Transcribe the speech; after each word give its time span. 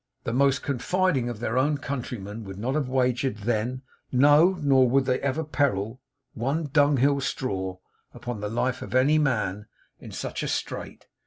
The 0.23 0.33
most 0.33 0.63
confiding 0.63 1.29
of 1.29 1.39
their 1.39 1.59
own 1.59 1.77
countrymen 1.77 2.43
would 2.45 2.57
not 2.57 2.73
have 2.73 2.89
wagered 2.89 3.37
then 3.45 3.83
no, 4.11 4.57
nor 4.59 4.89
would 4.89 5.05
they 5.05 5.19
ever 5.19 5.43
peril 5.43 6.01
one 6.33 6.71
dunghill 6.73 7.21
straw, 7.21 7.77
upon 8.11 8.41
the 8.41 8.49
life 8.49 8.81
of 8.81 8.95
any 8.95 9.19
man 9.19 9.67
in 9.99 10.11
such 10.11 10.41
a 10.41 10.47
strait. 10.47 11.05